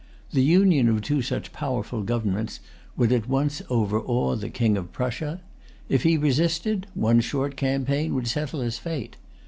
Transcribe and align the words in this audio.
The 0.31 0.41
union 0.41 0.89
of 0.89 1.03
two 1.03 1.21
such 1.21 1.53
powerful 1.53 2.01
governments 2.01 2.59
would 2.97 3.11
at 3.11 3.29
once 3.29 3.61
overawe 3.69 4.33
the 4.35 4.49
King 4.49 4.75
of 4.75 4.91
Prussia. 4.91 5.41
If 5.89 6.01
he 6.01 6.17
resisted, 6.17 6.87
one 6.95 7.21
short 7.21 7.55
campaign 7.55 8.15
would 8.15 8.27
settle 8.27 8.61
his 8.61 8.79
fate. 8.79 9.17